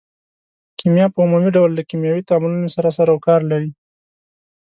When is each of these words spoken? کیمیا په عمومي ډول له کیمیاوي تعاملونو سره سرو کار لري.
کیمیا 0.79 1.05
په 1.13 1.19
عمومي 1.25 1.49
ډول 1.57 1.71
له 1.77 1.83
کیمیاوي 1.89 2.23
تعاملونو 2.29 2.67
سره 2.75 2.95
سرو 2.97 3.17
کار 3.27 3.41
لري. 3.51 3.71